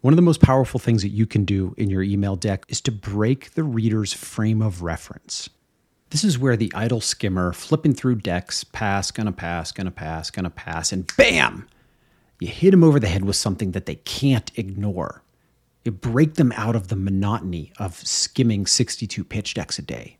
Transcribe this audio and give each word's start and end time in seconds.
One 0.00 0.14
of 0.14 0.16
the 0.16 0.22
most 0.22 0.40
powerful 0.40 0.80
things 0.80 1.02
that 1.02 1.10
you 1.10 1.26
can 1.26 1.44
do 1.44 1.74
in 1.76 1.90
your 1.90 2.02
email 2.02 2.34
deck 2.34 2.64
is 2.68 2.80
to 2.82 2.92
break 2.92 3.52
the 3.52 3.62
reader's 3.62 4.14
frame 4.14 4.62
of 4.62 4.80
reference. 4.80 5.50
This 6.08 6.24
is 6.24 6.38
where 6.38 6.56
the 6.56 6.72
idle 6.74 7.02
skimmer 7.02 7.52
flipping 7.52 7.92
through 7.92 8.16
decks, 8.16 8.64
pass, 8.64 9.10
gonna 9.10 9.30
pass, 9.30 9.72
gonna 9.72 9.90
pass, 9.90 10.30
gonna 10.30 10.48
pass, 10.48 10.90
and 10.90 11.06
bam! 11.18 11.68
You 12.38 12.48
hit 12.48 12.70
them 12.70 12.82
over 12.82 12.98
the 12.98 13.08
head 13.08 13.24
with 13.24 13.36
something 13.36 13.72
that 13.72 13.84
they 13.84 13.96
can't 13.96 14.50
ignore. 14.56 15.22
You 15.84 15.92
break 15.92 16.34
them 16.34 16.52
out 16.56 16.76
of 16.76 16.88
the 16.88 16.96
monotony 16.96 17.70
of 17.78 17.96
skimming 17.96 18.64
62 18.66 19.22
pitch 19.22 19.52
decks 19.52 19.78
a 19.78 19.82
day. 19.82 20.16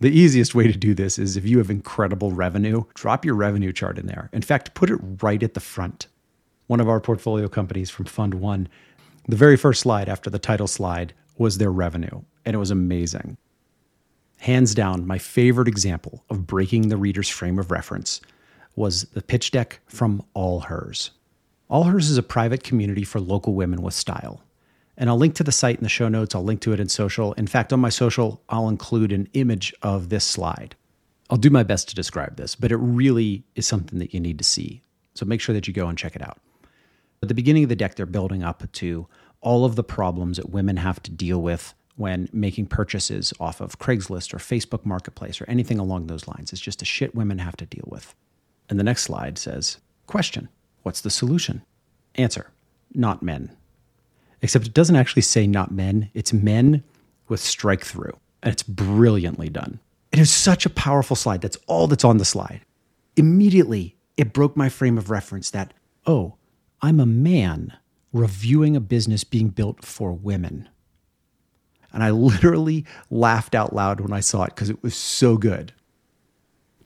The 0.00 0.10
easiest 0.10 0.54
way 0.54 0.66
to 0.70 0.78
do 0.78 0.94
this 0.94 1.18
is 1.18 1.38
if 1.38 1.46
you 1.46 1.56
have 1.56 1.70
incredible 1.70 2.32
revenue, 2.32 2.84
drop 2.94 3.24
your 3.24 3.34
revenue 3.34 3.72
chart 3.72 3.98
in 3.98 4.06
there. 4.06 4.28
In 4.32 4.42
fact, 4.42 4.74
put 4.74 4.90
it 4.90 5.00
right 5.22 5.42
at 5.42 5.54
the 5.54 5.60
front. 5.60 6.06
One 6.70 6.78
of 6.78 6.88
our 6.88 7.00
portfolio 7.00 7.48
companies 7.48 7.90
from 7.90 8.04
Fund 8.04 8.34
One, 8.34 8.68
the 9.26 9.34
very 9.34 9.56
first 9.56 9.80
slide 9.80 10.08
after 10.08 10.30
the 10.30 10.38
title 10.38 10.68
slide 10.68 11.14
was 11.36 11.58
their 11.58 11.72
revenue, 11.72 12.22
and 12.44 12.54
it 12.54 12.60
was 12.60 12.70
amazing. 12.70 13.38
Hands 14.38 14.72
down, 14.72 15.04
my 15.04 15.18
favorite 15.18 15.66
example 15.66 16.24
of 16.30 16.46
breaking 16.46 16.86
the 16.86 16.96
reader's 16.96 17.28
frame 17.28 17.58
of 17.58 17.72
reference 17.72 18.20
was 18.76 19.02
the 19.14 19.20
pitch 19.20 19.50
deck 19.50 19.80
from 19.86 20.22
Allhers. 20.36 21.10
All 21.68 21.82
Hers 21.82 22.08
is 22.08 22.18
a 22.18 22.22
private 22.22 22.62
community 22.62 23.02
for 23.02 23.18
local 23.18 23.54
women 23.54 23.82
with 23.82 23.94
style. 23.94 24.40
And 24.96 25.10
I'll 25.10 25.18
link 25.18 25.34
to 25.34 25.42
the 25.42 25.50
site 25.50 25.78
in 25.78 25.82
the 25.82 25.88
show 25.88 26.08
notes. 26.08 26.36
I'll 26.36 26.44
link 26.44 26.60
to 26.60 26.72
it 26.72 26.78
in 26.78 26.88
social. 26.88 27.32
In 27.32 27.48
fact, 27.48 27.72
on 27.72 27.80
my 27.80 27.88
social, 27.88 28.44
I'll 28.48 28.68
include 28.68 29.10
an 29.10 29.28
image 29.32 29.74
of 29.82 30.08
this 30.08 30.24
slide. 30.24 30.76
I'll 31.30 31.36
do 31.36 31.50
my 31.50 31.64
best 31.64 31.88
to 31.88 31.96
describe 31.96 32.36
this, 32.36 32.54
but 32.54 32.70
it 32.70 32.76
really 32.76 33.42
is 33.56 33.66
something 33.66 33.98
that 33.98 34.14
you 34.14 34.20
need 34.20 34.38
to 34.38 34.44
see. 34.44 34.84
So 35.14 35.26
make 35.26 35.40
sure 35.40 35.52
that 35.52 35.66
you 35.66 35.74
go 35.74 35.88
and 35.88 35.98
check 35.98 36.14
it 36.14 36.22
out. 36.22 36.38
The 37.30 37.34
beginning 37.34 37.62
of 37.62 37.68
the 37.68 37.76
deck, 37.76 37.94
they're 37.94 38.06
building 38.06 38.42
up 38.42 38.70
to 38.72 39.06
all 39.40 39.64
of 39.64 39.76
the 39.76 39.84
problems 39.84 40.36
that 40.36 40.50
women 40.50 40.78
have 40.78 41.00
to 41.04 41.12
deal 41.12 41.40
with 41.40 41.74
when 41.94 42.28
making 42.32 42.66
purchases 42.66 43.32
off 43.38 43.60
of 43.60 43.78
Craigslist 43.78 44.34
or 44.34 44.38
Facebook 44.38 44.84
Marketplace 44.84 45.40
or 45.40 45.48
anything 45.48 45.78
along 45.78 46.08
those 46.08 46.26
lines. 46.26 46.52
It's 46.52 46.60
just 46.60 46.82
a 46.82 46.84
shit 46.84 47.14
women 47.14 47.38
have 47.38 47.56
to 47.58 47.66
deal 47.66 47.86
with. 47.86 48.16
And 48.68 48.80
the 48.80 48.84
next 48.84 49.02
slide 49.04 49.38
says, 49.38 49.78
Question 50.08 50.48
What's 50.82 51.02
the 51.02 51.10
solution? 51.10 51.62
Answer 52.16 52.50
Not 52.92 53.22
men 53.22 53.56
except 54.42 54.66
it 54.66 54.74
doesn't 54.74 54.96
actually 54.96 55.22
say 55.22 55.46
not 55.46 55.70
men, 55.70 56.10
it's 56.14 56.32
men 56.32 56.82
with 57.28 57.40
strike 57.40 57.84
through. 57.84 58.16
And 58.42 58.52
it's 58.52 58.62
brilliantly 58.62 59.48
done. 59.48 59.80
It 60.12 60.18
is 60.18 60.30
such 60.30 60.64
a 60.64 60.70
powerful 60.70 61.14
slide. 61.14 61.42
That's 61.42 61.58
all 61.66 61.86
that's 61.86 62.04
on 62.04 62.16
the 62.16 62.24
slide. 62.24 62.62
Immediately, 63.16 63.96
it 64.16 64.32
broke 64.32 64.56
my 64.56 64.68
frame 64.68 64.96
of 64.98 65.10
reference 65.10 65.50
that, 65.50 65.74
oh, 66.06 66.34
I'm 66.82 67.00
a 67.00 67.06
man 67.06 67.74
reviewing 68.12 68.76
a 68.76 68.80
business 68.80 69.24
being 69.24 69.48
built 69.48 69.84
for 69.84 70.12
women. 70.12 70.68
And 71.92 72.02
I 72.02 72.10
literally 72.10 72.84
laughed 73.10 73.54
out 73.54 73.74
loud 73.74 74.00
when 74.00 74.12
I 74.12 74.20
saw 74.20 74.44
it 74.44 74.54
because 74.54 74.70
it 74.70 74.82
was 74.82 74.94
so 74.94 75.36
good. 75.36 75.72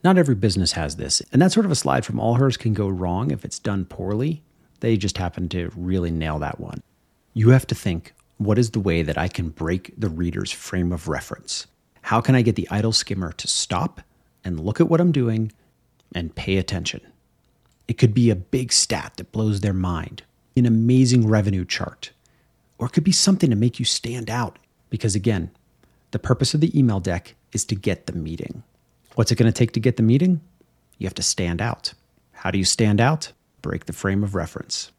Not 0.02 0.18
every 0.18 0.34
business 0.34 0.72
has 0.72 0.96
this. 0.96 1.22
And 1.32 1.40
that 1.40 1.52
sort 1.52 1.66
of 1.66 1.72
a 1.72 1.76
slide 1.76 2.04
from 2.04 2.16
Allhers 2.16 2.58
can 2.58 2.74
go 2.74 2.88
wrong 2.88 3.30
if 3.30 3.44
it's 3.44 3.58
done 3.58 3.86
poorly. 3.86 4.42
They 4.80 4.96
just 4.96 5.16
happen 5.16 5.48
to 5.50 5.70
really 5.74 6.10
nail 6.10 6.38
that 6.40 6.60
one 6.60 6.82
you 7.34 7.50
have 7.50 7.66
to 7.66 7.74
think 7.74 8.14
what 8.38 8.58
is 8.58 8.70
the 8.70 8.80
way 8.80 9.02
that 9.02 9.18
I 9.18 9.28
can 9.28 9.50
break 9.50 9.92
the 9.98 10.08
reader's 10.08 10.52
frame 10.52 10.92
of 10.92 11.08
reference? 11.08 11.66
How 12.02 12.20
can 12.20 12.34
I 12.34 12.42
get 12.42 12.56
the 12.56 12.68
idle 12.70 12.92
skimmer 12.92 13.32
to 13.32 13.48
stop 13.48 14.00
and 14.44 14.60
look 14.60 14.80
at 14.80 14.88
what 14.88 15.00
I'm 15.00 15.12
doing 15.12 15.52
and 16.14 16.34
pay 16.34 16.56
attention? 16.56 17.00
It 17.86 17.98
could 17.98 18.14
be 18.14 18.30
a 18.30 18.36
big 18.36 18.72
stat 18.72 19.14
that 19.16 19.32
blows 19.32 19.60
their 19.60 19.74
mind, 19.74 20.22
an 20.56 20.66
amazing 20.66 21.26
revenue 21.26 21.64
chart, 21.64 22.12
or 22.78 22.86
it 22.86 22.92
could 22.92 23.04
be 23.04 23.12
something 23.12 23.50
to 23.50 23.56
make 23.56 23.78
you 23.78 23.84
stand 23.84 24.30
out. 24.30 24.58
Because 24.90 25.14
again, 25.14 25.50
the 26.12 26.18
purpose 26.18 26.54
of 26.54 26.60
the 26.60 26.76
email 26.78 27.00
deck 27.00 27.34
is 27.52 27.64
to 27.66 27.74
get 27.74 28.06
the 28.06 28.12
meeting. 28.12 28.62
What's 29.14 29.30
it 29.30 29.36
going 29.36 29.52
to 29.52 29.56
take 29.56 29.72
to 29.72 29.80
get 29.80 29.96
the 29.96 30.02
meeting? 30.02 30.40
You 30.98 31.06
have 31.06 31.14
to 31.14 31.22
stand 31.22 31.60
out. 31.60 31.94
How 32.32 32.50
do 32.50 32.58
you 32.58 32.64
stand 32.64 33.00
out? 33.00 33.32
Break 33.62 33.86
the 33.86 33.92
frame 33.92 34.22
of 34.22 34.34
reference. 34.34 34.92